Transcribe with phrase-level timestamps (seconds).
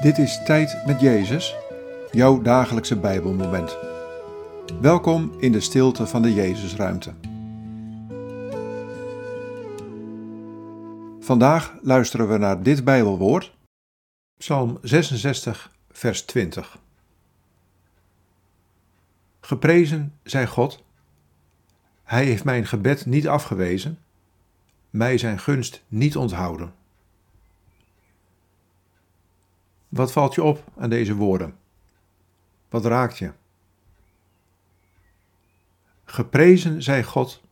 [0.00, 1.56] Dit is Tijd met Jezus,
[2.10, 3.76] jouw dagelijkse Bijbelmoment.
[4.80, 7.14] Welkom in de stilte van de Jezusruimte.
[11.20, 13.56] Vandaag luisteren we naar dit Bijbelwoord,
[14.36, 16.78] Psalm 66, vers 20.
[19.40, 20.82] Geprezen zij God.
[22.02, 23.98] Hij heeft mijn gebed niet afgewezen,
[24.90, 26.79] mij zijn gunst niet onthouden.
[29.90, 31.54] Wat valt je op aan deze woorden?
[32.68, 33.32] Wat raakt je?
[36.04, 37.42] Geprezen zij God.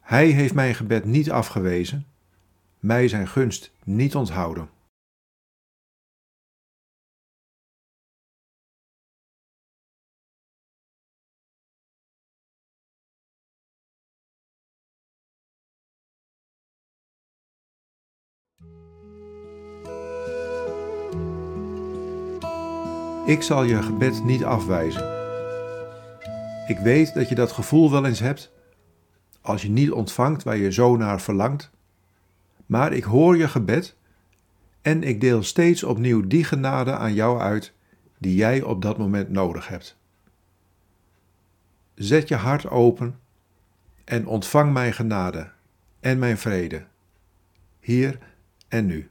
[0.00, 2.06] Hij heeft mijn gebed niet afgewezen,
[2.78, 4.68] mij zijn gunst niet onthouden.
[23.26, 25.14] Ik zal je gebed niet afwijzen.
[26.66, 28.52] Ik weet dat je dat gevoel wel eens hebt
[29.40, 31.70] als je niet ontvangt waar je zo naar verlangt.
[32.66, 33.96] Maar ik hoor je gebed
[34.82, 37.72] en ik deel steeds opnieuw die genade aan jou uit
[38.18, 39.98] die jij op dat moment nodig hebt.
[41.94, 43.20] Zet je hart open
[44.04, 45.50] en ontvang mijn genade
[46.00, 46.84] en mijn vrede,
[47.80, 48.18] hier
[48.68, 49.08] en nu.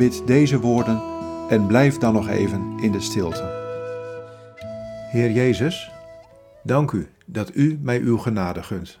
[0.00, 1.02] Bid deze woorden
[1.48, 3.42] en blijf dan nog even in de stilte.
[5.10, 5.90] Heer Jezus,
[6.62, 9.00] dank u dat u mij uw genade gunt.